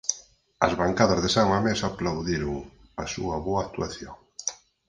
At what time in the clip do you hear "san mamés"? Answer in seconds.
1.35-1.79